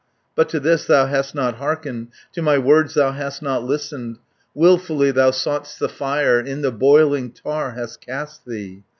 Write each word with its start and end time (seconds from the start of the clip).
220 0.35 0.35
"But 0.35 0.49
to 0.49 0.59
this 0.59 0.85
thou 0.87 1.05
hast 1.05 1.35
not 1.35 1.57
hearkened, 1.57 2.07
To 2.33 2.41
my 2.41 2.57
words 2.57 2.95
thou 2.95 3.11
hast 3.11 3.43
not 3.43 3.63
listened, 3.65 4.17
Wilfully 4.55 5.11
thou 5.11 5.29
sought'st 5.29 5.77
the 5.77 5.89
fire, 5.89 6.39
In 6.39 6.63
the 6.63 6.71
boiling 6.71 7.29
tar 7.31 7.73
hast 7.73 8.01
cast 8.03 8.43
thee. 8.43 8.81